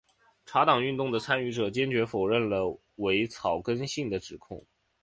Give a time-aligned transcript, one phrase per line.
[0.47, 4.65] 茶党运动的参与者坚决否认了伪草根性的指控。